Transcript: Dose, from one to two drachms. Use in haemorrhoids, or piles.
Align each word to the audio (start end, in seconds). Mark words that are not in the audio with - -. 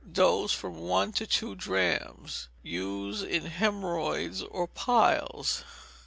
Dose, 0.11 0.51
from 0.51 0.79
one 0.79 1.11
to 1.11 1.27
two 1.27 1.53
drachms. 1.53 2.47
Use 2.63 3.21
in 3.21 3.45
haemorrhoids, 3.45 4.41
or 4.41 4.65
piles. 4.65 5.63